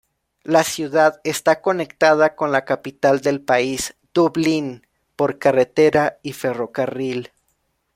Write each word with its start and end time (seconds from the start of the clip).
La 0.41 0.63
ciudad 0.63 1.21
está 1.23 1.61
conectada 1.61 2.35
con 2.35 2.51
la 2.51 2.65
capital 2.65 3.21
del 3.21 3.39
país, 3.39 3.93
Dublín 4.15 4.87
por 5.15 5.37
carretera 5.37 6.17
y 6.23 6.33
ferrocarril. 6.33 7.29